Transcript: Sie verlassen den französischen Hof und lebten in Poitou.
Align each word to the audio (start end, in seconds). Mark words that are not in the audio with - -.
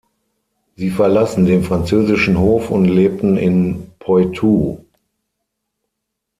Sie 0.77 0.89
verlassen 0.89 1.45
den 1.45 1.61
französischen 1.63 2.39
Hof 2.39 2.71
und 2.71 2.85
lebten 2.85 3.37
in 3.37 3.91
Poitou. 3.99 4.79